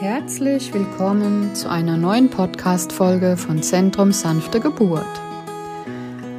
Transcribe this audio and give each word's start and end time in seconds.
Herzlich 0.00 0.74
willkommen 0.74 1.54
zu 1.54 1.70
einer 1.70 1.96
neuen 1.96 2.28
Podcast-Folge 2.28 3.36
von 3.36 3.62
Zentrum 3.62 4.10
Sanfte 4.10 4.58
Geburt. 4.58 5.06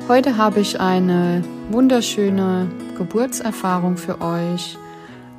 Heute 0.10 0.35
habe 0.35 0.60
ich 0.60 0.81
eine 0.81 1.42
wunderschöne 1.71 2.70
Geburtserfahrung 2.97 3.96
für 3.96 4.20
euch, 4.20 4.78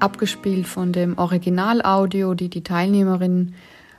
abgespielt 0.00 0.66
von 0.66 0.92
dem 0.92 1.19
Originalaudio, 1.19 2.33
die 2.33 2.48
die 2.48 2.65
Teilnehmerin 2.65 3.54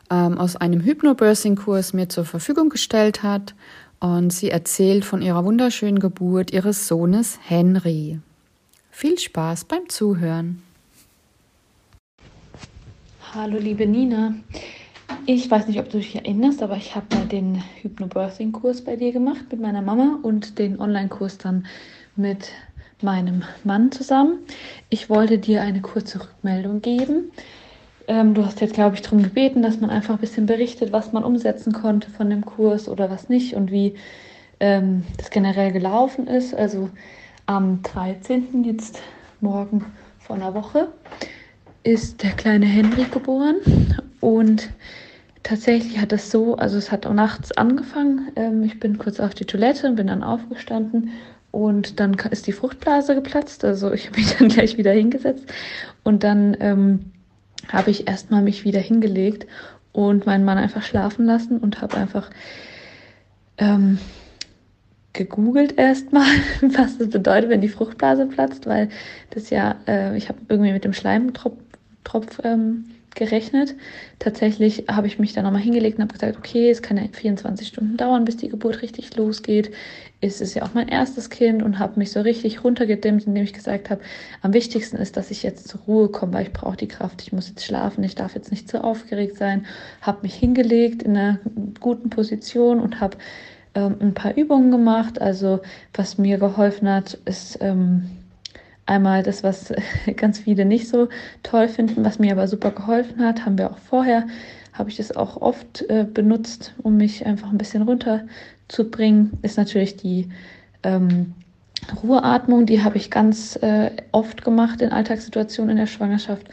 ähm, 0.10 0.40
aus 0.40 0.56
einem 0.56 0.82
Hypnobirthing-Kurs 0.82 1.94
mir 1.94 2.10
zur 2.10 2.26
Verfügung 2.26 2.70
gestellt 2.70 3.22
hat. 3.22 3.54
Und 4.00 4.34
sie 4.34 4.50
erzählt 4.50 5.06
von 5.06 5.22
ihrer 5.22 5.46
wunderschönen 5.46 6.00
Geburt 6.00 6.52
ihres 6.52 6.88
Sohnes 6.88 7.38
Henry. 7.44 8.20
Viel 8.90 9.20
Spaß 9.20 9.66
beim 9.66 9.88
Zuhören. 9.90 10.64
Hallo 13.38 13.60
liebe 13.60 13.86
Nina. 13.86 14.34
Ich 15.28 15.52
weiß 15.52 15.68
nicht, 15.68 15.78
ob 15.80 15.92
du 15.92 16.00
dich 16.00 16.16
erinnerst, 16.16 16.64
aber 16.64 16.76
ich 16.76 16.96
habe 16.96 17.06
mal 17.16 17.28
den 17.28 17.64
Hypnobirthing-Kurs 17.84 18.84
bei 18.84 18.96
dir 18.96 19.12
gemacht 19.12 19.46
mit 19.52 19.62
meiner 19.62 19.84
Mama 19.84 20.18
und 20.24 20.58
den 20.58 20.80
Online-Kurs 20.80 21.38
dann 21.38 21.68
mit 22.16 22.50
meinem 23.00 23.44
Mann 23.64 23.92
zusammen. 23.92 24.40
Ich 24.90 25.12
wollte 25.12 25.38
dir 25.38 25.62
eine 25.62 25.82
kurze 25.82 26.20
Rückmeldung 26.20 26.82
geben. 26.82 27.32
Ähm, 28.08 28.34
du 28.34 28.44
hast 28.44 28.60
jetzt, 28.60 28.74
glaube 28.74 28.96
ich, 28.96 29.04
darum 29.04 29.22
gebeten, 29.22 29.62
dass 29.62 29.80
man 29.80 29.92
einfach 29.92 30.16
ein 30.16 30.20
bisschen 30.20 30.48
berichtet, 30.48 30.92
was 30.92 31.14
man 31.14 31.24
umsetzen 31.24 31.74
konnte 31.74 32.10
von 32.10 32.32
dem 32.32 32.44
Kurs 32.44 32.90
oder 32.90 33.12
was 33.12 33.30
nicht 33.30 33.54
und 33.54 33.70
wie 33.70 33.94
ähm, 34.60 35.04
das 35.18 35.30
generell 35.30 35.72
gelaufen 35.72 36.26
ist. 36.26 36.56
Also 36.56 36.90
am 37.46 37.84
13. 37.84 38.64
jetzt 38.64 39.00
morgen 39.42 39.86
vor 40.18 40.38
einer 40.38 40.56
Woche 40.56 40.88
ist 41.88 42.22
der 42.22 42.32
kleine 42.32 42.66
Henry 42.66 43.06
geboren 43.06 43.56
und 44.20 44.70
tatsächlich 45.44 46.00
hat 46.02 46.12
es 46.12 46.30
so, 46.30 46.58
also 46.58 46.78
es 46.78 46.92
hat 46.92 47.06
auch 47.06 47.14
nachts 47.14 47.54
angefangen. 47.54 48.28
Ähm, 48.36 48.64
ich 48.64 48.78
bin 48.78 48.98
kurz 48.98 49.22
auf 49.22 49.34
die 49.34 49.46
Toilette 49.46 49.88
und 49.88 49.96
bin 49.96 50.08
dann 50.08 50.22
aufgestanden 50.22 51.12
und 51.52 52.02
dann 52.02 52.16
ist 52.30 52.46
die 52.46 52.52
Fruchtblase 52.52 53.16
geplatzt. 53.16 53.64
Also 53.64 53.94
ich 53.94 54.08
habe 54.08 54.20
mich 54.20 54.36
dann 54.38 54.50
gleich 54.50 54.78
wieder 54.78 54.92
hingesetzt 54.92 55.46
und 56.04 56.26
dann 56.26 56.58
ähm, 56.60 57.14
habe 57.70 57.90
ich 57.90 58.06
erstmal 58.06 58.42
mich 58.42 58.66
wieder 58.66 58.82
hingelegt 58.82 59.48
und 59.94 60.26
meinen 60.26 60.44
Mann 60.44 60.58
einfach 60.58 60.84
schlafen 60.84 61.26
lassen 61.26 61.58
und 61.58 61.82
habe 61.82 61.96
einfach 61.96 62.30
ähm, 63.60 63.98
gegoogelt 65.14 65.78
erstmal, 65.78 66.28
was 66.62 66.98
das 66.98 67.10
bedeutet, 67.10 67.50
wenn 67.50 67.62
die 67.62 67.70
Fruchtblase 67.70 68.26
platzt, 68.26 68.66
weil 68.66 68.90
das 69.30 69.50
ja, 69.52 69.78
äh, 69.88 70.18
ich 70.18 70.28
habe 70.28 70.40
irgendwie 70.50 70.74
mit 70.74 70.84
dem 70.84 70.92
Schleimtropf 70.92 71.67
Tropf 72.08 72.40
ähm, 72.44 72.86
gerechnet. 73.16 73.76
Tatsächlich 74.20 74.86
habe 74.88 75.08
ich 75.08 75.20
mich 75.20 75.34
dann 75.34 75.44
nochmal 75.44 75.62
hingelegt 75.62 75.98
und 75.98 76.04
habe 76.04 76.14
gesagt, 76.14 76.38
okay, 76.38 76.70
es 76.70 76.82
kann 76.82 76.98
ja 76.98 77.04
24 77.12 77.68
Stunden 77.68 77.98
dauern, 77.98 78.24
bis 78.24 78.38
die 78.38 78.48
Geburt 78.48 78.82
richtig 78.82 79.16
losgeht. 79.18 79.72
Es 80.22 80.40
ist 80.40 80.54
ja 80.54 80.64
auch 80.64 80.74
mein 80.74 80.88
erstes 80.88 81.30
Kind 81.30 81.62
und 81.62 81.80
habe 81.80 82.00
mich 82.00 82.12
so 82.12 82.22
richtig 82.22 82.64
runtergedimmt, 82.64 83.28
indem 83.28 83.44
ich 83.44 83.54
gesagt 83.54 83.90
habe, 83.90 84.02
am 84.42 84.54
wichtigsten 84.54 84.98
ist, 84.98 85.18
dass 85.18 85.32
ich 85.32 85.44
jetzt 85.44 85.68
zur 85.68 85.82
Ruhe 85.82 86.10
komme, 86.10 86.34
weil 86.34 86.44
ich 86.44 86.54
brauche 86.54 86.78
die 86.78 86.88
Kraft, 86.88 87.22
ich 87.22 87.34
muss 87.34 87.50
jetzt 87.50 87.66
schlafen, 87.66 88.04
ich 88.04 88.16
darf 88.16 88.34
jetzt 88.34 88.52
nicht 88.52 88.70
zu 88.70 88.84
aufgeregt 88.84 89.38
sein. 89.38 89.66
Habe 90.02 90.20
mich 90.22 90.36
hingelegt 90.36 91.04
in 91.04 91.18
einer 91.18 91.40
guten 91.80 92.10
Position 92.10 92.80
und 92.80 93.00
habe 93.02 93.18
ähm, 93.76 93.96
ein 94.00 94.14
paar 94.14 94.38
Übungen 94.38 94.72
gemacht. 94.72 95.22
Also 95.22 95.60
was 95.94 96.18
mir 96.18 96.38
geholfen 96.38 96.88
hat, 96.90 97.16
ist... 97.26 97.58
Ähm, 97.62 98.10
Einmal 98.88 99.22
das, 99.22 99.44
was 99.44 99.74
ganz 100.16 100.40
viele 100.40 100.66
nicht 100.66 100.88
so 100.88 101.10
toll 101.44 101.68
finden, 101.68 102.04
was 102.04 102.20
mir 102.20 102.32
aber 102.32 102.48
super 102.48 102.72
geholfen 102.72 103.24
hat, 103.24 103.46
haben 103.46 103.58
wir 103.58 103.70
auch 103.70 103.78
vorher, 103.78 104.26
habe 104.74 104.90
ich 104.90 104.98
das 104.98 105.16
auch 105.16 105.38
oft 105.42 105.84
äh, 105.90 106.06
benutzt, 106.12 106.74
um 106.82 106.98
mich 106.98 107.26
einfach 107.26 107.52
ein 107.52 107.58
bisschen 107.58 107.84
runterzubringen, 107.84 109.38
ist 109.42 109.58
natürlich 109.58 109.98
die 109.98 110.30
ähm, 110.84 111.34
Ruheatmung. 112.02 112.66
Die 112.66 112.84
habe 112.84 112.98
ich 112.98 113.12
ganz 113.12 113.58
äh, 113.58 113.92
oft 114.12 114.44
gemacht 114.44 114.82
in 114.82 114.92
Alltagssituationen 114.92 115.72
in 115.72 115.78
der 115.78 115.88
Schwangerschaft 115.88 116.48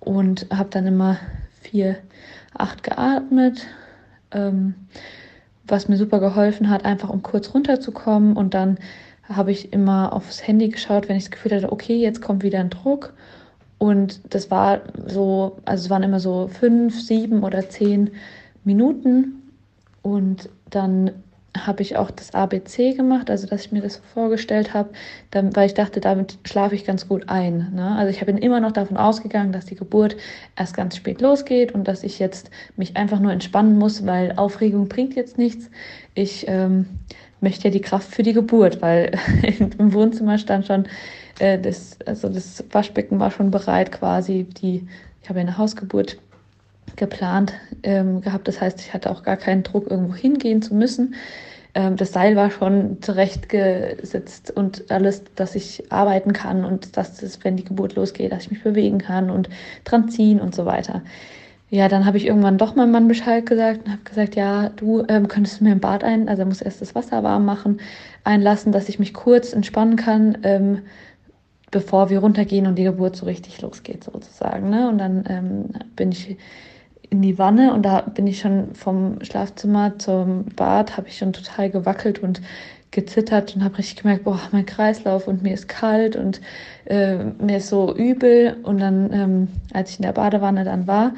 und 0.00 0.46
habe 0.52 0.68
dann 0.70 0.86
immer 0.86 1.18
vier, 1.62 1.96
acht 2.54 2.82
geatmet. 2.82 3.66
Ähm, 4.30 4.74
was 5.68 5.88
mir 5.88 5.96
super 5.96 6.18
geholfen 6.18 6.70
hat, 6.70 6.84
einfach 6.84 7.10
um 7.10 7.22
kurz 7.22 7.52
runterzukommen 7.54 8.36
und 8.36 8.54
dann 8.54 8.78
habe 9.28 9.52
ich 9.52 9.72
immer 9.72 10.12
aufs 10.12 10.46
Handy 10.46 10.68
geschaut, 10.68 11.08
wenn 11.08 11.16
ich 11.16 11.24
das 11.24 11.30
Gefühl 11.30 11.52
hatte, 11.52 11.72
okay, 11.72 11.96
jetzt 11.96 12.22
kommt 12.22 12.42
wieder 12.42 12.60
ein 12.60 12.70
Druck. 12.70 13.14
Und 13.78 14.20
das 14.34 14.50
war 14.50 14.80
so, 15.06 15.58
also 15.64 15.84
es 15.84 15.90
waren 15.90 16.02
immer 16.02 16.20
so 16.20 16.48
fünf, 16.48 17.00
sieben 17.00 17.44
oder 17.44 17.68
zehn 17.68 18.10
Minuten. 18.64 19.52
Und 20.02 20.48
dann 20.70 21.12
habe 21.56 21.82
ich 21.82 21.96
auch 21.96 22.10
das 22.10 22.34
ABC 22.34 22.92
gemacht, 22.92 23.30
also 23.30 23.46
dass 23.46 23.66
ich 23.66 23.72
mir 23.72 23.80
das 23.82 23.94
so 23.94 24.00
vorgestellt 24.14 24.74
habe, 24.74 24.90
dann, 25.30 25.54
weil 25.56 25.66
ich 25.66 25.74
dachte, 25.74 26.00
damit 26.00 26.38
schlafe 26.44 26.74
ich 26.74 26.84
ganz 26.84 27.08
gut 27.08 27.28
ein. 27.28 27.72
Ne? 27.74 27.96
Also 27.96 28.10
ich 28.10 28.24
bin 28.24 28.38
immer 28.38 28.60
noch 28.60 28.72
davon 28.72 28.96
ausgegangen, 28.96 29.52
dass 29.52 29.64
die 29.64 29.74
Geburt 29.74 30.16
erst 30.56 30.76
ganz 30.76 30.96
spät 30.96 31.20
losgeht 31.20 31.72
und 31.72 31.88
dass 31.88 32.02
ich 32.02 32.18
jetzt 32.18 32.50
mich 32.76 32.96
einfach 32.96 33.18
nur 33.18 33.32
entspannen 33.32 33.78
muss, 33.78 34.06
weil 34.06 34.34
Aufregung 34.36 34.88
bringt 34.88 35.14
jetzt 35.14 35.38
nichts. 35.38 35.70
Ich 36.14 36.46
ähm, 36.48 36.86
möchte 37.40 37.68
ja 37.68 37.70
die 37.70 37.80
Kraft 37.80 38.14
für 38.14 38.22
die 38.22 38.32
Geburt, 38.32 38.82
weil 38.82 39.12
im 39.58 39.92
Wohnzimmer 39.92 40.38
stand 40.38 40.66
schon 40.66 40.86
äh, 41.38 41.58
das, 41.58 41.98
also 42.06 42.28
das 42.28 42.64
Waschbecken 42.70 43.20
war 43.20 43.30
schon 43.30 43.50
bereit 43.50 43.92
quasi. 43.92 44.44
Die, 44.44 44.86
ich 45.22 45.28
habe 45.28 45.40
ja 45.40 45.46
eine 45.46 45.58
Hausgeburt 45.58 46.18
geplant 46.96 47.52
ähm, 47.82 48.20
gehabt. 48.20 48.48
Das 48.48 48.60
heißt, 48.60 48.80
ich 48.80 48.94
hatte 48.94 49.10
auch 49.10 49.22
gar 49.22 49.36
keinen 49.36 49.62
Druck, 49.62 49.90
irgendwo 49.90 50.14
hingehen 50.14 50.62
zu 50.62 50.74
müssen. 50.74 51.14
Ähm, 51.74 51.96
das 51.96 52.12
Seil 52.12 52.36
war 52.36 52.50
schon 52.50 53.00
zurechtgesetzt 53.02 54.50
und 54.50 54.90
alles, 54.90 55.22
dass 55.34 55.54
ich 55.54 55.92
arbeiten 55.92 56.32
kann 56.32 56.64
und 56.64 56.96
dass 56.96 57.22
es, 57.22 57.44
wenn 57.44 57.56
die 57.56 57.64
Geburt 57.64 57.94
losgeht, 57.94 58.32
dass 58.32 58.44
ich 58.44 58.50
mich 58.50 58.62
bewegen 58.62 58.98
kann 58.98 59.30
und 59.30 59.48
dran 59.84 60.08
ziehen 60.08 60.40
und 60.40 60.54
so 60.54 60.64
weiter 60.64 61.02
ja, 61.70 61.88
dann 61.88 62.06
habe 62.06 62.16
ich 62.16 62.26
irgendwann 62.26 62.58
doch 62.58 62.74
meinem 62.74 62.92
Mann 62.92 63.08
Bescheid 63.08 63.44
gesagt 63.44 63.84
und 63.84 63.92
habe 63.92 64.02
gesagt, 64.02 64.36
ja, 64.36 64.70
du 64.70 65.04
ähm, 65.08 65.28
könntest 65.28 65.60
mir 65.60 65.72
im 65.72 65.80
Bad 65.80 66.02
ein, 66.02 66.28
also 66.28 66.42
er 66.42 66.46
muss 66.46 66.62
erst 66.62 66.80
das 66.80 66.94
Wasser 66.94 67.22
warm 67.22 67.44
machen, 67.44 67.80
einlassen, 68.24 68.72
dass 68.72 68.88
ich 68.88 68.98
mich 68.98 69.12
kurz 69.12 69.52
entspannen 69.52 69.96
kann, 69.96 70.38
ähm, 70.44 70.82
bevor 71.70 72.08
wir 72.08 72.20
runtergehen 72.20 72.66
und 72.66 72.76
die 72.76 72.84
Geburt 72.84 73.16
so 73.16 73.26
richtig 73.26 73.60
losgeht 73.60 74.04
sozusagen. 74.04 74.70
Ne? 74.70 74.88
Und 74.88 74.98
dann 74.98 75.24
ähm, 75.28 75.64
bin 75.94 76.12
ich 76.12 76.38
in 77.10 77.20
die 77.22 77.38
Wanne 77.38 77.74
und 77.74 77.82
da 77.82 78.00
bin 78.00 78.26
ich 78.26 78.38
schon 78.40 78.74
vom 78.74 79.22
Schlafzimmer 79.22 79.98
zum 79.98 80.46
Bad, 80.56 80.96
habe 80.96 81.08
ich 81.08 81.18
schon 81.18 81.32
total 81.32 81.70
gewackelt 81.70 82.18
und 82.20 82.40
gezittert 82.90 83.54
und 83.54 83.64
habe 83.64 83.76
richtig 83.78 83.96
gemerkt, 84.02 84.24
boah, 84.24 84.40
mein 84.52 84.64
Kreislauf 84.64 85.28
und 85.28 85.42
mir 85.42 85.52
ist 85.52 85.68
kalt 85.68 86.16
und 86.16 86.40
äh, 86.86 87.24
mir 87.24 87.58
ist 87.58 87.68
so 87.68 87.94
übel. 87.94 88.56
Und 88.62 88.78
dann, 88.80 89.12
ähm, 89.12 89.48
als 89.74 89.90
ich 89.90 89.98
in 89.98 90.04
der 90.04 90.12
Badewanne 90.12 90.64
dann 90.64 90.86
war, 90.86 91.12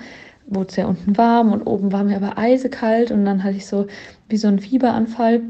wurde 0.51 0.69
es 0.69 0.77
ja 0.77 0.87
unten 0.87 1.17
warm 1.17 1.53
und 1.53 1.63
oben 1.63 1.93
war 1.93 2.05
mir 2.05 2.17
aber 2.17 2.37
eisekalt 2.37 3.11
und 3.11 3.25
dann 3.25 3.43
hatte 3.43 3.57
ich 3.57 3.67
so 3.67 3.87
wie 4.29 4.37
so 4.37 4.49
einen 4.49 4.59
Fieberanfall. 4.59 5.41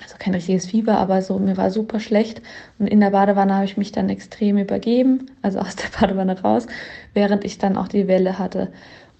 Also 0.00 0.14
kein 0.18 0.34
richtiges 0.34 0.66
Fieber, 0.66 0.96
aber 0.96 1.22
so 1.22 1.38
mir 1.40 1.56
war 1.56 1.70
super 1.72 1.98
schlecht 1.98 2.40
und 2.78 2.86
in 2.86 3.00
der 3.00 3.10
Badewanne 3.10 3.54
habe 3.54 3.64
ich 3.64 3.76
mich 3.76 3.90
dann 3.90 4.08
extrem 4.08 4.56
übergeben, 4.56 5.26
also 5.42 5.58
aus 5.58 5.74
der 5.74 5.88
Badewanne 5.98 6.40
raus, 6.40 6.66
während 7.14 7.44
ich 7.44 7.58
dann 7.58 7.76
auch 7.76 7.88
die 7.88 8.06
Welle 8.06 8.38
hatte 8.38 8.68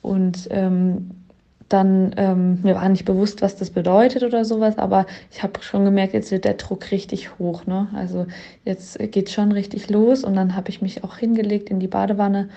und 0.02 0.46
ähm, 0.50 1.10
dann 1.68 2.14
ähm, 2.16 2.60
mir 2.62 2.76
war 2.76 2.88
nicht 2.88 3.04
bewusst, 3.04 3.42
was 3.42 3.56
das 3.56 3.70
bedeutet 3.70 4.22
oder 4.22 4.44
sowas, 4.44 4.78
aber 4.78 5.06
ich 5.30 5.42
habe 5.42 5.60
schon 5.62 5.84
gemerkt, 5.84 6.14
jetzt 6.14 6.30
wird 6.30 6.44
der 6.44 6.54
Druck 6.54 6.90
richtig 6.90 7.38
hoch. 7.38 7.66
Ne? 7.66 7.88
Also 7.94 8.26
jetzt 8.64 8.98
geht 9.12 9.30
schon 9.30 9.52
richtig 9.52 9.90
los 9.90 10.24
und 10.24 10.34
dann 10.34 10.56
habe 10.56 10.70
ich 10.70 10.80
mich 10.80 11.04
auch 11.04 11.18
hingelegt 11.18 11.68
in 11.68 11.78
die 11.78 11.88
Badewanne 11.88 12.48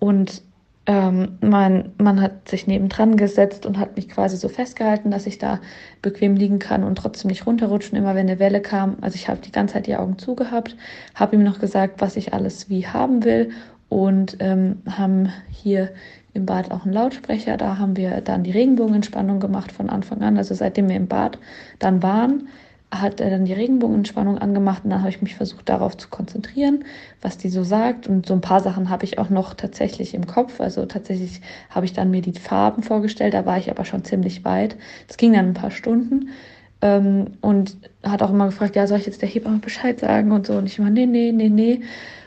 und 0.00 0.42
ähm, 0.86 1.38
mein 1.40 1.92
Mann 1.98 2.20
hat 2.20 2.48
sich 2.48 2.66
nebendran 2.66 3.16
gesetzt 3.16 3.66
und 3.66 3.78
hat 3.78 3.96
mich 3.96 4.08
quasi 4.08 4.36
so 4.36 4.48
festgehalten, 4.48 5.10
dass 5.10 5.26
ich 5.26 5.38
da 5.38 5.60
bequem 6.02 6.36
liegen 6.36 6.58
kann 6.58 6.84
und 6.84 6.96
trotzdem 6.96 7.28
nicht 7.28 7.46
runterrutschen, 7.46 7.98
immer 7.98 8.14
wenn 8.14 8.28
eine 8.28 8.38
Welle 8.38 8.62
kam. 8.62 8.96
Also 9.00 9.16
ich 9.16 9.28
habe 9.28 9.40
die 9.40 9.52
ganze 9.52 9.74
Zeit 9.74 9.86
die 9.86 9.96
Augen 9.96 10.18
zugehabt, 10.18 10.76
habe 11.14 11.36
ihm 11.36 11.42
noch 11.42 11.58
gesagt, 11.60 12.00
was 12.00 12.16
ich 12.16 12.32
alles 12.32 12.70
wie 12.70 12.86
haben 12.86 13.24
will 13.24 13.50
und 13.88 14.38
ähm, 14.40 14.82
haben 14.88 15.30
hier 15.50 15.90
im 16.32 16.46
Bad 16.46 16.70
auch 16.70 16.84
einen 16.84 16.94
Lautsprecher. 16.94 17.56
Da 17.56 17.78
haben 17.78 17.96
wir 17.96 18.20
dann 18.20 18.44
die 18.44 18.52
Regenbogenentspannung 18.52 19.40
gemacht 19.40 19.72
von 19.72 19.90
Anfang 19.90 20.22
an. 20.22 20.38
Also 20.38 20.54
seitdem 20.54 20.88
wir 20.88 20.96
im 20.96 21.08
Bad 21.08 21.38
dann 21.78 22.02
waren, 22.02 22.48
hat 22.92 23.20
er 23.20 23.30
dann 23.30 23.44
die 23.44 23.52
Regenbogenentspannung 23.52 24.38
angemacht 24.38 24.84
und 24.84 24.90
dann 24.90 25.00
habe 25.00 25.10
ich 25.10 25.22
mich 25.22 25.36
versucht 25.36 25.68
darauf 25.68 25.96
zu 25.96 26.08
konzentrieren, 26.08 26.84
was 27.22 27.38
die 27.38 27.48
so 27.48 27.62
sagt. 27.62 28.08
Und 28.08 28.26
so 28.26 28.34
ein 28.34 28.40
paar 28.40 28.60
Sachen 28.60 28.90
habe 28.90 29.04
ich 29.04 29.18
auch 29.18 29.30
noch 29.30 29.54
tatsächlich 29.54 30.14
im 30.14 30.26
Kopf, 30.26 30.60
also 30.60 30.86
tatsächlich 30.86 31.40
habe 31.70 31.86
ich 31.86 31.92
dann 31.92 32.10
mir 32.10 32.20
die 32.20 32.38
Farben 32.38 32.82
vorgestellt, 32.82 33.34
da 33.34 33.46
war 33.46 33.58
ich 33.58 33.70
aber 33.70 33.84
schon 33.84 34.04
ziemlich 34.04 34.44
weit. 34.44 34.76
Das 35.06 35.16
ging 35.16 35.32
dann 35.32 35.48
ein 35.48 35.54
paar 35.54 35.70
Stunden. 35.70 36.30
Ähm, 36.82 37.32
und 37.42 37.76
hat 38.02 38.22
auch 38.22 38.30
immer 38.30 38.46
gefragt, 38.46 38.74
ja, 38.74 38.86
soll 38.86 38.98
ich 38.98 39.06
jetzt 39.06 39.22
der 39.22 39.28
Hebamme 39.28 39.58
Bescheid 39.58 40.00
sagen 40.00 40.32
und 40.32 40.46
so? 40.46 40.54
Und 40.54 40.66
ich 40.66 40.78
immer, 40.78 40.90
nee, 40.90 41.06
nee, 41.06 41.30
nee, 41.30 41.50
nee. 41.50 41.82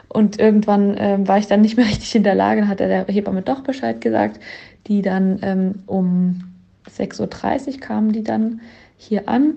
Und 0.08 0.40
irgendwann 0.40 0.96
ähm, 0.98 1.28
war 1.28 1.40
ich 1.40 1.48
dann 1.48 1.62
nicht 1.62 1.76
mehr 1.76 1.86
richtig 1.88 2.16
in 2.16 2.24
der 2.24 2.36
Lage, 2.36 2.62
dann 2.62 2.70
hat 2.70 2.80
der 2.80 3.06
Hebamme 3.08 3.42
doch 3.42 3.62
Bescheid 3.62 4.00
gesagt, 4.00 4.40
die 4.88 5.02
dann 5.02 5.40
ähm, 5.42 5.84
um 5.88 6.54
6.30 6.90 7.68
Uhr 7.68 7.80
kamen 7.80 8.12
die 8.12 8.24
dann 8.24 8.62
hier 8.98 9.28
an. 9.28 9.56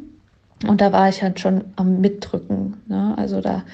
Und 0.66 0.80
da 0.80 0.92
war 0.92 1.08
ich 1.08 1.22
halt 1.22 1.40
schon 1.40 1.64
am 1.76 2.00
Mitdrücken. 2.00 2.76
Ne? 2.86 3.14
Also 3.16 3.40
da 3.40 3.64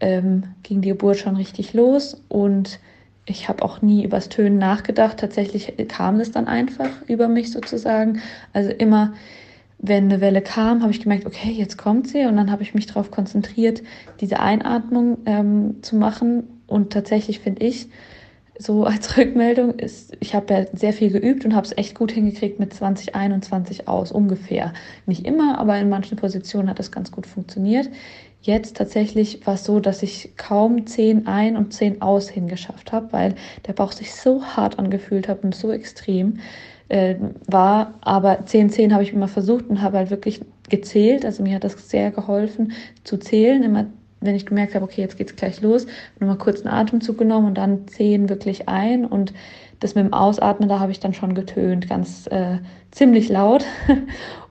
ähm, 0.00 0.44
ging 0.62 0.82
die 0.82 0.90
Geburt 0.90 1.18
schon 1.18 1.36
richtig 1.36 1.72
los 1.72 2.20
und 2.28 2.78
ich 3.24 3.48
habe 3.48 3.64
auch 3.64 3.82
nie 3.82 4.04
übers 4.04 4.28
Tönen 4.28 4.58
nachgedacht. 4.58 5.18
Tatsächlich 5.18 5.74
kam 5.88 6.20
es 6.20 6.30
dann 6.30 6.46
einfach 6.46 6.90
über 7.08 7.26
mich 7.26 7.50
sozusagen. 7.50 8.20
Also 8.52 8.70
immer, 8.70 9.14
wenn 9.78 10.04
eine 10.04 10.20
Welle 10.20 10.42
kam, 10.42 10.82
habe 10.82 10.92
ich 10.92 11.00
gemerkt, 11.00 11.26
okay, 11.26 11.50
jetzt 11.50 11.76
kommt 11.76 12.08
sie. 12.08 12.24
Und 12.26 12.36
dann 12.36 12.52
habe 12.52 12.62
ich 12.62 12.74
mich 12.74 12.86
darauf 12.86 13.10
konzentriert, 13.10 13.82
diese 14.20 14.38
Einatmung 14.38 15.18
ähm, 15.26 15.82
zu 15.82 15.96
machen. 15.96 16.44
Und 16.68 16.92
tatsächlich 16.92 17.40
finde 17.40 17.66
ich, 17.66 17.88
so 18.58 18.84
als 18.84 19.16
Rückmeldung 19.16 19.78
ist, 19.78 20.16
ich 20.20 20.34
habe 20.34 20.54
ja 20.54 20.66
sehr 20.72 20.92
viel 20.92 21.10
geübt 21.10 21.44
und 21.44 21.54
habe 21.54 21.66
es 21.66 21.76
echt 21.76 21.94
gut 21.94 22.12
hingekriegt 22.12 22.58
mit 22.58 22.72
2021 22.74 23.88
aus, 23.88 24.12
ungefähr. 24.12 24.72
Nicht 25.06 25.26
immer, 25.26 25.58
aber 25.58 25.78
in 25.78 25.88
manchen 25.88 26.16
Positionen 26.16 26.68
hat 26.68 26.78
das 26.78 26.92
ganz 26.92 27.12
gut 27.12 27.26
funktioniert. 27.26 27.90
Jetzt 28.40 28.76
tatsächlich 28.76 29.44
war 29.46 29.54
es 29.54 29.64
so, 29.64 29.80
dass 29.80 30.02
ich 30.02 30.36
kaum 30.36 30.86
10 30.86 31.26
ein 31.26 31.56
und 31.56 31.72
10 31.72 32.00
aus 32.00 32.28
hingeschafft 32.28 32.92
habe, 32.92 33.12
weil 33.12 33.34
der 33.66 33.72
Bauch 33.72 33.92
sich 33.92 34.14
so 34.14 34.44
hart 34.44 34.78
angefühlt 34.78 35.26
hat 35.26 35.42
und 35.42 35.54
so 35.54 35.72
extrem 35.72 36.38
äh, 36.88 37.16
war. 37.48 37.94
Aber 38.02 38.46
10, 38.46 38.70
10 38.70 38.92
habe 38.92 39.02
ich 39.02 39.12
immer 39.12 39.28
versucht 39.28 39.66
und 39.68 39.82
habe 39.82 39.98
halt 39.98 40.10
wirklich 40.10 40.42
gezählt. 40.68 41.24
Also 41.24 41.42
mir 41.42 41.56
hat 41.56 41.64
das 41.64 41.88
sehr 41.88 42.12
geholfen 42.12 42.72
zu 43.02 43.16
zählen, 43.16 43.64
immer 43.64 43.86
wenn 44.20 44.34
ich 44.34 44.46
gemerkt 44.46 44.74
habe, 44.74 44.84
okay, 44.84 45.00
jetzt 45.00 45.16
geht 45.16 45.30
es 45.30 45.36
gleich 45.36 45.60
los, 45.60 45.86
nochmal 46.18 46.38
kurz 46.38 46.62
einen 46.62 46.74
Atemzug 46.74 47.18
genommen 47.18 47.48
und 47.48 47.58
dann 47.58 47.86
zehn 47.88 48.28
wirklich 48.28 48.68
ein 48.68 49.04
und 49.04 49.32
das 49.80 49.94
mit 49.94 50.04
dem 50.04 50.14
Ausatmen, 50.14 50.68
da 50.68 50.80
habe 50.80 50.92
ich 50.92 51.00
dann 51.00 51.12
schon 51.12 51.34
getönt, 51.34 51.88
ganz 51.88 52.26
äh, 52.28 52.58
ziemlich 52.90 53.28
laut 53.28 53.64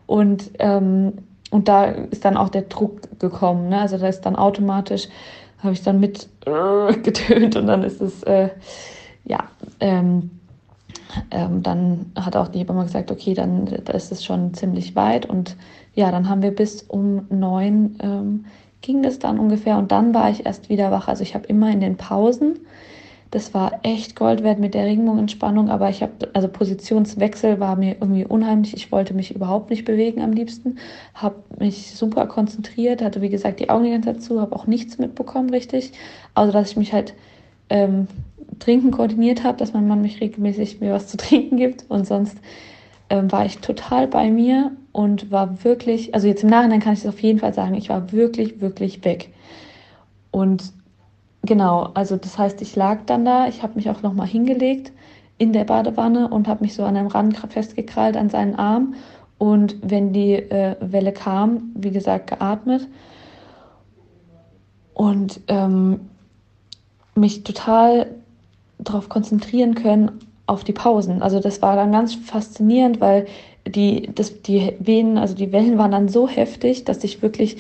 und 0.06 0.52
ähm, 0.60 1.14
und 1.52 1.68
da 1.68 1.86
ist 1.86 2.26
dann 2.26 2.38
auch 2.38 2.50
der 2.50 2.64
Druck 2.64 3.20
gekommen, 3.20 3.70
ne? 3.70 3.80
also 3.80 3.98
da 3.98 4.08
ist 4.08 4.22
dann 4.22 4.36
automatisch 4.36 5.08
habe 5.60 5.74
ich 5.74 5.82
dann 5.82 6.00
mit 6.00 6.28
äh, 6.46 6.94
getönt 7.02 7.56
und 7.56 7.68
dann 7.68 7.84
ist 7.84 8.02
es 8.02 8.24
äh, 8.24 8.50
ja 9.24 9.46
ähm, 9.80 10.32
ähm, 11.32 11.64
dann 11.64 12.12
hat 12.16 12.36
auch 12.36 12.50
die 12.50 12.60
Hebamme 12.60 12.84
gesagt, 12.84 13.12
okay, 13.12 13.34
dann 13.34 13.66
da 13.66 13.94
ist 13.94 14.12
es 14.12 14.24
schon 14.24 14.54
ziemlich 14.54 14.96
weit 14.96 15.26
und 15.26 15.56
ja, 15.94 16.12
dann 16.12 16.30
haben 16.30 16.42
wir 16.42 16.52
bis 16.52 16.84
um 16.84 17.26
neun 17.30 17.98
ähm, 18.02 18.46
ging 18.86 19.02
das 19.02 19.20
dann 19.20 19.40
ungefähr 19.40 19.78
und 19.78 19.92
dann 19.92 20.14
war 20.14 20.30
ich 20.30 20.46
erst 20.46 20.70
wieder 20.70 20.92
wach. 20.92 21.08
Also 21.08 21.24
ich 21.24 21.34
habe 21.34 21.48
immer 21.48 21.72
in 21.72 21.80
den 21.80 21.98
Pausen, 21.98 22.60
das 23.32 23.54
war 23.54 23.80
echt 23.84 24.16
Gold 24.16 24.44
wert 24.44 24.60
mit 24.60 24.76
der 24.76 24.86
Regenbogenentspannung, 24.86 25.70
aber 25.70 25.90
ich 25.90 26.04
habe, 26.04 26.14
also 26.34 26.48
Positionswechsel 26.48 27.60
war 27.60 27.76
mir 27.76 27.96
irgendwie 28.00 28.26
unheimlich. 28.26 28.76
Ich 28.76 28.92
wollte 28.92 29.14
mich 29.14 29.36
überhaupt 29.36 29.72
nicht 29.72 29.86
bewegen 29.86 30.22
am 30.22 30.32
liebsten, 30.32 30.78
habe 31.16 31.36
mich 31.60 31.96
super 31.96 32.28
konzentriert, 32.28 33.02
hatte 33.02 33.22
wie 33.22 33.30
gesagt 33.30 33.60
die 33.60 33.70
Augen 33.70 33.86
die 33.86 33.92
ganze 33.92 34.14
Zeit 34.14 34.22
zu, 34.22 34.40
habe 34.40 34.56
auch 34.56 34.68
nichts 34.68 35.00
mitbekommen 35.00 35.50
richtig, 35.50 35.92
also 36.36 36.54
dass 36.54 36.72
ich 36.72 36.78
mich 36.78 36.94
halt 36.94 37.16
ähm, 37.70 38.08
trinken 38.60 38.92
koordiniert 38.92 39.44
habe, 39.44 39.58
dass 39.58 39.74
mein 39.74 39.88
Mann 39.88 40.02
mich 40.02 40.22
regelmäßig 40.22 40.80
mir 40.80 40.94
was 40.94 41.08
zu 41.08 41.18
trinken 41.18 41.58
gibt 41.58 41.86
und 41.90 42.06
sonst 42.06 42.38
ähm, 43.10 43.32
war 43.32 43.46
ich 43.46 43.60
total 43.60 44.08
bei 44.08 44.30
mir 44.30 44.72
und 44.92 45.32
war 45.32 45.64
wirklich, 45.64 46.14
also 46.14 46.28
jetzt 46.28 46.44
im 46.44 46.50
Nachhinein 46.50 46.80
kann 46.80 46.94
ich 46.94 47.00
es 47.00 47.08
auf 47.08 47.20
jeden 47.20 47.40
Fall 47.40 47.54
sagen, 47.54 47.76
ich 47.76 47.90
war 47.90 48.12
wirklich, 48.12 48.62
wirklich 48.62 49.04
weg. 49.06 49.34
Und 50.32 50.72
genau, 51.44 51.90
also 51.94 52.18
das 52.18 52.38
heißt, 52.38 52.62
ich 52.62 52.76
lag 52.76 53.00
dann 53.06 53.26
da, 53.26 53.48
ich 53.48 53.64
habe 53.64 53.76
mich 53.76 53.90
auch 53.90 54.02
nochmal 54.02 54.28
hingelegt 54.28 54.92
in 55.38 55.54
der 55.54 55.66
Badewanne 55.66 56.30
und 56.30 56.48
habe 56.48 56.64
mich 56.64 56.74
so 56.74 56.84
an 56.84 56.96
einem 56.96 57.08
Rand 57.08 57.38
festgekrallt 57.38 58.18
an 58.18 58.30
seinen 58.30 58.56
Arm. 58.56 58.96
Und 59.38 59.76
wenn 59.82 60.14
die 60.14 60.34
äh, 60.34 60.78
Welle 60.80 61.12
kam, 61.12 61.72
wie 61.76 61.92
gesagt, 61.92 62.28
geatmet 62.28 62.88
und 64.94 65.42
ähm, 65.50 66.00
mich 67.16 67.44
total 67.44 68.12
darauf 68.80 69.10
konzentrieren 69.10 69.76
können, 69.76 70.20
auf 70.48 70.64
die 70.64 70.74
Pausen. 70.74 71.22
Also 71.22 71.40
das 71.40 71.62
war 71.62 71.76
dann 71.76 71.92
ganz 71.92 72.16
faszinierend, 72.16 73.02
weil 73.02 73.26
die, 73.68 74.10
das, 74.14 74.42
die 74.42 74.74
Venen, 74.80 75.18
also 75.18 75.36
die 75.36 75.52
Wellen 75.52 75.78
waren 75.78 75.92
dann 75.92 76.08
so 76.08 76.28
heftig, 76.28 76.86
dass 76.86 77.04
ich 77.04 77.22
wirklich 77.22 77.58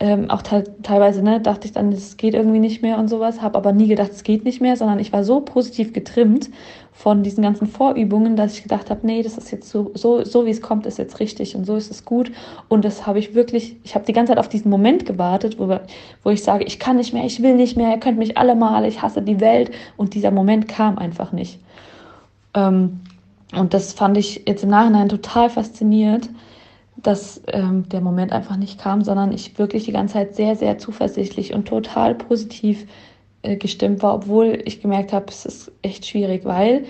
ähm, 0.00 0.30
auch 0.30 0.42
te 0.42 0.62
teilweise 0.84 1.22
ne, 1.22 1.40
dachte 1.40 1.66
ich 1.66 1.72
dann, 1.72 1.90
es 1.90 2.16
geht 2.16 2.34
irgendwie 2.34 2.60
nicht 2.60 2.82
mehr 2.82 2.98
und 2.98 3.08
sowas, 3.08 3.42
habe 3.42 3.58
aber 3.58 3.72
nie 3.72 3.88
gedacht, 3.88 4.12
es 4.12 4.22
geht 4.22 4.44
nicht 4.44 4.60
mehr, 4.60 4.76
sondern 4.76 5.00
ich 5.00 5.12
war 5.12 5.24
so 5.24 5.40
positiv 5.40 5.92
getrimmt 5.92 6.50
von 6.92 7.24
diesen 7.24 7.42
ganzen 7.42 7.66
Vorübungen, 7.66 8.36
dass 8.36 8.54
ich 8.54 8.62
gedacht 8.62 8.90
habe, 8.90 9.04
nee, 9.04 9.22
das 9.22 9.36
ist 9.36 9.50
jetzt 9.50 9.68
so, 9.68 9.90
so, 9.94 10.24
so 10.24 10.46
wie 10.46 10.50
es 10.50 10.62
kommt, 10.62 10.86
ist 10.86 10.98
jetzt 10.98 11.18
richtig 11.18 11.56
und 11.56 11.64
so 11.64 11.74
ist 11.74 11.90
es 11.90 12.04
gut. 12.04 12.30
Und 12.68 12.84
das 12.84 13.06
habe 13.06 13.18
ich 13.18 13.34
wirklich, 13.34 13.76
ich 13.82 13.96
habe 13.96 14.04
die 14.04 14.12
ganze 14.12 14.30
Zeit 14.30 14.38
auf 14.38 14.48
diesen 14.48 14.70
Moment 14.70 15.04
gewartet, 15.04 15.58
wo, 15.58 15.76
wo 16.22 16.30
ich 16.30 16.44
sage, 16.44 16.64
ich 16.64 16.78
kann 16.78 16.96
nicht 16.96 17.12
mehr, 17.12 17.24
ich 17.24 17.42
will 17.42 17.56
nicht 17.56 17.76
mehr, 17.76 17.90
ihr 17.90 18.00
könnt 18.00 18.18
mich 18.18 18.38
alle 18.38 18.54
mal, 18.54 18.84
ich 18.84 19.02
hasse 19.02 19.22
die 19.22 19.40
Welt. 19.40 19.72
Und 19.96 20.14
dieser 20.14 20.30
Moment 20.30 20.68
kam 20.68 20.98
einfach 20.98 21.32
nicht. 21.32 21.58
Ähm, 22.58 23.00
und 23.56 23.72
das 23.72 23.92
fand 23.94 24.16
ich 24.18 24.42
jetzt 24.46 24.62
im 24.62 24.70
Nachhinein 24.70 25.08
total 25.08 25.48
faszinierend, 25.48 26.28
dass 26.96 27.40
ähm, 27.46 27.88
der 27.88 28.00
Moment 28.00 28.32
einfach 28.32 28.56
nicht 28.56 28.78
kam, 28.78 29.02
sondern 29.02 29.32
ich 29.32 29.58
wirklich 29.58 29.84
die 29.84 29.92
ganze 29.92 30.14
Zeit 30.14 30.34
sehr, 30.34 30.56
sehr 30.56 30.78
zuversichtlich 30.78 31.54
und 31.54 31.66
total 31.66 32.14
positiv 32.14 32.86
äh, 33.42 33.56
gestimmt 33.56 34.02
war, 34.02 34.14
obwohl 34.14 34.62
ich 34.64 34.82
gemerkt 34.82 35.12
habe, 35.12 35.26
es 35.28 35.46
ist 35.46 35.72
echt 35.82 36.06
schwierig, 36.06 36.44
weil 36.44 36.84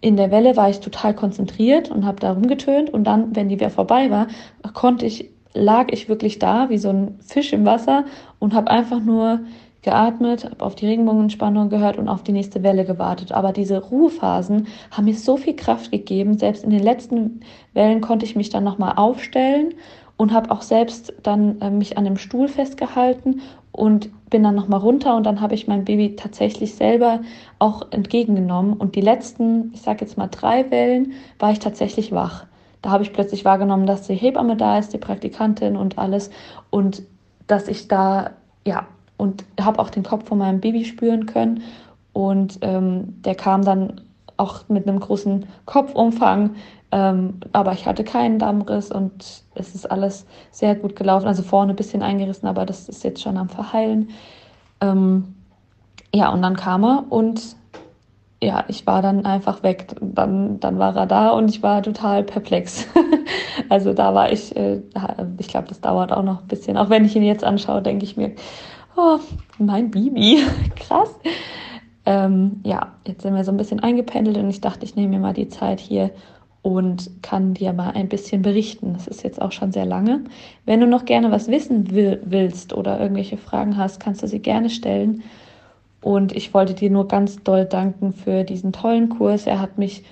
in 0.00 0.16
der 0.16 0.30
Welle 0.30 0.56
war 0.56 0.68
ich 0.68 0.80
total 0.80 1.14
konzentriert 1.14 1.90
und 1.90 2.04
habe 2.04 2.20
da 2.20 2.32
rumgetönt 2.32 2.90
und 2.90 3.04
dann, 3.04 3.34
wenn 3.34 3.48
die 3.48 3.56
wieder 3.56 3.70
vorbei 3.70 4.10
war, 4.10 4.28
konnte 4.74 5.06
ich, 5.06 5.30
lag 5.54 5.86
ich 5.90 6.08
wirklich 6.08 6.38
da 6.38 6.68
wie 6.68 6.78
so 6.78 6.90
ein 6.90 7.18
Fisch 7.20 7.52
im 7.52 7.64
Wasser 7.64 8.04
und 8.38 8.54
habe 8.54 8.70
einfach 8.70 9.00
nur 9.00 9.40
geatmet, 9.86 10.44
habe 10.44 10.64
auf 10.64 10.74
die 10.74 10.86
Regenbogenentspannung 10.86 11.70
gehört 11.70 11.96
und 11.96 12.08
auf 12.08 12.22
die 12.22 12.32
nächste 12.32 12.62
Welle 12.62 12.84
gewartet. 12.84 13.32
Aber 13.32 13.52
diese 13.52 13.78
Ruhephasen 13.78 14.66
haben 14.90 15.04
mir 15.06 15.14
so 15.14 15.38
viel 15.38 15.56
Kraft 15.56 15.90
gegeben. 15.90 16.36
Selbst 16.36 16.64
in 16.64 16.70
den 16.70 16.82
letzten 16.82 17.40
Wellen 17.72 18.02
konnte 18.02 18.26
ich 18.26 18.36
mich 18.36 18.50
dann 18.50 18.64
nochmal 18.64 18.94
aufstellen 18.96 19.74
und 20.16 20.32
habe 20.32 20.50
auch 20.50 20.62
selbst 20.62 21.14
dann 21.22 21.60
äh, 21.60 21.70
mich 21.70 21.96
an 21.96 22.04
dem 22.04 22.16
Stuhl 22.16 22.48
festgehalten 22.48 23.40
und 23.70 24.10
bin 24.28 24.42
dann 24.42 24.56
nochmal 24.56 24.80
runter 24.80 25.16
und 25.16 25.24
dann 25.24 25.40
habe 25.40 25.54
ich 25.54 25.68
mein 25.68 25.84
Baby 25.84 26.16
tatsächlich 26.16 26.74
selber 26.74 27.20
auch 27.60 27.86
entgegengenommen. 27.92 28.72
Und 28.74 28.96
die 28.96 29.00
letzten, 29.00 29.70
ich 29.72 29.82
sage 29.82 30.04
jetzt 30.04 30.18
mal 30.18 30.28
drei 30.28 30.68
Wellen, 30.70 31.12
war 31.38 31.52
ich 31.52 31.60
tatsächlich 31.60 32.10
wach. 32.10 32.46
Da 32.82 32.90
habe 32.90 33.04
ich 33.04 33.12
plötzlich 33.12 33.44
wahrgenommen, 33.44 33.86
dass 33.86 34.06
die 34.06 34.14
Hebamme 34.14 34.56
da 34.56 34.78
ist, 34.78 34.92
die 34.92 34.98
Praktikantin 34.98 35.76
und 35.76 35.96
alles 35.96 36.30
und 36.70 37.02
dass 37.46 37.68
ich 37.68 37.86
da 37.86 38.30
ja 38.66 38.86
und 39.16 39.44
habe 39.60 39.78
auch 39.78 39.90
den 39.90 40.02
Kopf 40.02 40.28
von 40.28 40.38
meinem 40.38 40.60
Baby 40.60 40.84
spüren 40.84 41.26
können. 41.26 41.62
Und 42.12 42.58
ähm, 42.62 43.22
der 43.22 43.34
kam 43.34 43.64
dann 43.64 44.00
auch 44.36 44.68
mit 44.68 44.88
einem 44.88 45.00
großen 45.00 45.46
Kopfumfang. 45.64 46.56
Ähm, 46.92 47.40
aber 47.52 47.72
ich 47.72 47.86
hatte 47.86 48.04
keinen 48.04 48.38
Dammriss 48.38 48.92
und 48.92 49.42
es 49.54 49.74
ist 49.74 49.90
alles 49.90 50.26
sehr 50.50 50.74
gut 50.74 50.96
gelaufen. 50.96 51.26
Also 51.26 51.42
vorne 51.42 51.72
ein 51.72 51.76
bisschen 51.76 52.02
eingerissen, 52.02 52.48
aber 52.48 52.64
das 52.64 52.88
ist 52.88 53.04
jetzt 53.04 53.22
schon 53.22 53.36
am 53.36 53.48
Verheilen. 53.48 54.10
Ähm, 54.80 55.34
ja, 56.14 56.30
und 56.30 56.42
dann 56.42 56.56
kam 56.56 56.84
er 56.84 57.04
und 57.10 57.56
ja, 58.42 58.64
ich 58.68 58.86
war 58.86 59.02
dann 59.02 59.24
einfach 59.24 59.62
weg. 59.62 59.96
Dann, 60.00 60.60
dann 60.60 60.78
war 60.78 60.94
er 60.94 61.06
da 61.06 61.30
und 61.30 61.48
ich 61.48 61.62
war 61.62 61.82
total 61.82 62.22
perplex. 62.22 62.86
also 63.68 63.92
da 63.92 64.14
war 64.14 64.30
ich, 64.30 64.54
äh, 64.56 64.80
ich 65.38 65.48
glaube, 65.48 65.68
das 65.68 65.80
dauert 65.80 66.12
auch 66.12 66.22
noch 66.22 66.42
ein 66.42 66.46
bisschen. 66.46 66.76
Auch 66.76 66.90
wenn 66.90 67.04
ich 67.04 67.16
ihn 67.16 67.22
jetzt 67.22 67.44
anschaue, 67.44 67.82
denke 67.82 68.04
ich 68.04 68.16
mir, 68.16 68.32
oh, 68.96 69.18
mein 69.58 69.90
Bibi, 69.90 70.42
krass. 70.76 71.14
Ähm, 72.04 72.60
ja, 72.64 72.94
jetzt 73.06 73.22
sind 73.22 73.34
wir 73.34 73.44
so 73.44 73.50
ein 73.50 73.56
bisschen 73.56 73.80
eingependelt 73.80 74.36
und 74.36 74.48
ich 74.48 74.60
dachte, 74.60 74.84
ich 74.84 74.96
nehme 74.96 75.08
mir 75.08 75.20
mal 75.20 75.34
die 75.34 75.48
Zeit 75.48 75.80
hier 75.80 76.10
und 76.62 77.10
kann 77.22 77.54
dir 77.54 77.72
mal 77.72 77.90
ein 77.90 78.08
bisschen 78.08 78.42
berichten. 78.42 78.94
Das 78.94 79.06
ist 79.06 79.22
jetzt 79.22 79.40
auch 79.40 79.52
schon 79.52 79.72
sehr 79.72 79.86
lange. 79.86 80.24
Wenn 80.64 80.80
du 80.80 80.86
noch 80.86 81.04
gerne 81.04 81.30
was 81.30 81.48
wissen 81.48 81.92
will, 81.92 82.20
willst 82.24 82.72
oder 82.72 83.00
irgendwelche 83.00 83.36
Fragen 83.36 83.76
hast, 83.76 84.00
kannst 84.00 84.22
du 84.22 84.28
sie 84.28 84.40
gerne 84.40 84.70
stellen. 84.70 85.22
Und 86.00 86.34
ich 86.34 86.54
wollte 86.54 86.74
dir 86.74 86.90
nur 86.90 87.08
ganz 87.08 87.42
doll 87.42 87.64
danken 87.64 88.12
für 88.12 88.44
diesen 88.44 88.72
tollen 88.72 89.08
Kurs. 89.08 89.46
Er 89.46 89.60
hat 89.60 89.78
mich, 89.78 90.04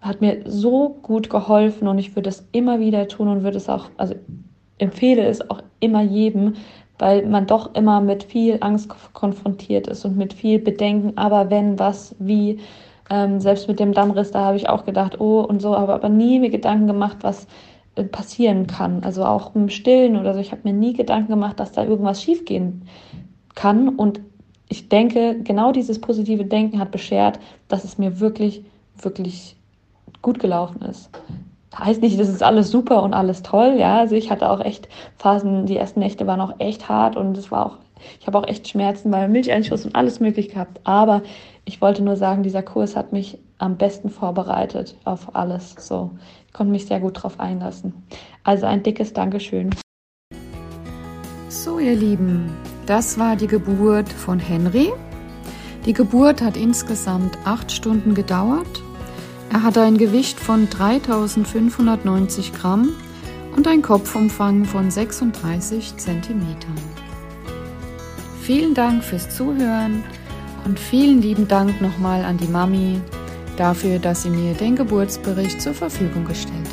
hat 0.00 0.20
mir 0.20 0.42
so 0.46 0.96
gut 1.02 1.30
geholfen 1.30 1.88
und 1.88 1.98
ich 1.98 2.14
würde 2.16 2.28
es 2.28 2.46
immer 2.52 2.80
wieder 2.80 3.08
tun 3.08 3.28
und 3.28 3.42
würde 3.42 3.56
es 3.56 3.68
auch, 3.68 3.88
also 3.96 4.14
empfehle 4.78 5.24
es 5.26 5.48
auch 5.50 5.62
immer 5.80 6.02
jedem, 6.02 6.54
weil 7.00 7.26
man 7.26 7.46
doch 7.46 7.74
immer 7.74 8.00
mit 8.00 8.24
viel 8.24 8.58
Angst 8.60 8.88
konfrontiert 9.12 9.86
ist 9.86 10.04
und 10.04 10.16
mit 10.16 10.32
viel 10.34 10.58
Bedenken, 10.58 11.16
aber 11.16 11.50
wenn, 11.50 11.78
was, 11.78 12.14
wie. 12.18 12.60
Ähm, 13.12 13.40
selbst 13.40 13.66
mit 13.66 13.80
dem 13.80 13.92
Dammriss, 13.92 14.30
da 14.30 14.44
habe 14.44 14.56
ich 14.56 14.68
auch 14.68 14.84
gedacht, 14.84 15.20
oh 15.20 15.40
und 15.40 15.60
so, 15.60 15.74
aber, 15.74 15.94
aber 15.94 16.08
nie 16.08 16.38
mir 16.38 16.50
Gedanken 16.50 16.86
gemacht, 16.86 17.16
was 17.22 17.48
äh, 17.96 18.04
passieren 18.04 18.68
kann. 18.68 19.02
Also 19.02 19.24
auch 19.24 19.54
im 19.56 19.68
Stillen 19.68 20.16
oder 20.16 20.32
so. 20.32 20.38
Ich 20.38 20.52
habe 20.52 20.62
mir 20.64 20.72
nie 20.72 20.92
Gedanken 20.92 21.32
gemacht, 21.32 21.58
dass 21.58 21.72
da 21.72 21.84
irgendwas 21.84 22.22
schiefgehen 22.22 22.82
kann. 23.56 23.88
Und 23.88 24.20
ich 24.68 24.88
denke, 24.88 25.40
genau 25.42 25.72
dieses 25.72 26.00
positive 26.00 26.44
Denken 26.44 26.78
hat 26.78 26.92
beschert, 26.92 27.40
dass 27.66 27.82
es 27.82 27.98
mir 27.98 28.20
wirklich, 28.20 28.64
wirklich 28.96 29.56
gut 30.22 30.38
gelaufen 30.38 30.82
ist. 30.82 31.10
Heißt 31.76 32.02
nicht, 32.02 32.18
das 32.18 32.28
ist 32.28 32.42
alles 32.42 32.70
super 32.70 33.02
und 33.02 33.14
alles 33.14 33.42
toll, 33.42 33.76
ja. 33.78 33.98
Also 33.98 34.16
ich 34.16 34.30
hatte 34.30 34.50
auch 34.50 34.60
echt 34.60 34.88
Phasen, 35.18 35.66
die 35.66 35.76
ersten 35.76 36.00
Nächte 36.00 36.26
waren 36.26 36.40
auch 36.40 36.54
echt 36.58 36.88
hart 36.88 37.16
und 37.16 37.36
es 37.38 37.50
war 37.50 37.66
auch, 37.66 37.76
ich 38.18 38.26
habe 38.26 38.38
auch 38.38 38.48
echt 38.48 38.68
Schmerzen 38.68 39.12
weil 39.12 39.28
Milcheinschuss 39.28 39.84
und 39.84 39.94
alles 39.94 40.20
möglich 40.20 40.48
gehabt. 40.48 40.80
Aber 40.84 41.22
ich 41.64 41.80
wollte 41.80 42.02
nur 42.02 42.16
sagen, 42.16 42.42
dieser 42.42 42.62
Kurs 42.62 42.96
hat 42.96 43.12
mich 43.12 43.38
am 43.58 43.76
besten 43.76 44.10
vorbereitet 44.10 44.96
auf 45.04 45.36
alles. 45.36 45.76
So, 45.78 46.10
ich 46.46 46.52
konnte 46.52 46.72
mich 46.72 46.86
sehr 46.86 46.98
gut 46.98 47.18
darauf 47.18 47.38
einlassen. 47.38 47.94
Also 48.42 48.66
ein 48.66 48.82
dickes 48.82 49.12
Dankeschön. 49.12 49.70
So, 51.48 51.78
ihr 51.78 51.94
Lieben, 51.94 52.50
das 52.86 53.18
war 53.18 53.36
die 53.36 53.46
Geburt 53.46 54.08
von 54.08 54.38
Henry. 54.40 54.90
Die 55.86 55.92
Geburt 55.92 56.42
hat 56.42 56.56
insgesamt 56.56 57.38
acht 57.44 57.70
Stunden 57.70 58.14
gedauert. 58.14 58.82
Er 59.52 59.64
hatte 59.64 59.82
ein 59.82 59.98
Gewicht 59.98 60.38
von 60.38 60.70
3590 60.70 62.52
Gramm 62.52 62.90
und 63.56 63.66
ein 63.66 63.82
Kopfumfang 63.82 64.64
von 64.64 64.92
36 64.92 65.96
Zentimetern. 65.96 66.76
Vielen 68.42 68.74
Dank 68.74 69.02
fürs 69.02 69.28
Zuhören 69.36 70.04
und 70.64 70.78
vielen 70.78 71.20
lieben 71.20 71.48
Dank 71.48 71.80
nochmal 71.80 72.24
an 72.24 72.36
die 72.36 72.46
Mami 72.46 73.00
dafür, 73.56 73.98
dass 73.98 74.22
sie 74.22 74.30
mir 74.30 74.54
den 74.54 74.76
Geburtsbericht 74.76 75.60
zur 75.60 75.74
Verfügung 75.74 76.24
gestellt 76.24 76.54
hat. 76.68 76.69